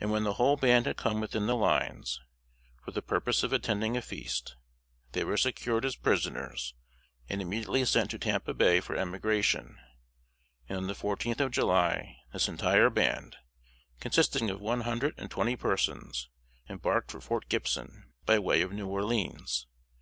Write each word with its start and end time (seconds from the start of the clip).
And 0.00 0.10
when 0.10 0.24
the 0.24 0.32
whole 0.32 0.56
band 0.56 0.86
had 0.86 0.96
come 0.96 1.20
within 1.20 1.46
the 1.46 1.54
lines, 1.56 2.22
for 2.82 2.90
the 2.90 3.02
purpose 3.02 3.42
of 3.42 3.52
attending 3.52 3.98
a 3.98 4.00
feast, 4.00 4.56
they 5.10 5.24
were 5.24 5.36
secured 5.36 5.84
as 5.84 5.94
prisoners, 5.94 6.72
and 7.28 7.42
immediately 7.42 7.84
sent 7.84 8.12
to 8.12 8.18
Tampa 8.18 8.54
Bay 8.54 8.80
for 8.80 8.96
emigration; 8.96 9.76
and, 10.70 10.78
on 10.78 10.86
the 10.86 10.94
fourteenth 10.94 11.38
of 11.38 11.50
July, 11.50 12.16
this 12.32 12.48
entire 12.48 12.88
band, 12.88 13.36
consisting 14.00 14.48
of 14.48 14.58
one 14.58 14.80
hundred 14.80 15.12
and 15.18 15.30
twenty 15.30 15.54
persons, 15.56 16.30
embarked 16.70 17.10
for 17.10 17.20
Fort 17.20 17.50
Gibson, 17.50 18.10
by 18.24 18.38
way 18.38 18.62
of 18.62 18.72
New 18.72 18.88
Orleans. 18.88 19.66